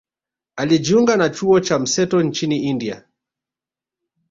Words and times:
Alijiunga 0.55 1.17
na 1.17 1.29
chuo 1.29 1.59
cha 1.59 1.79
mseto 1.79 2.21
nchini 2.23 2.57
India 2.57 3.03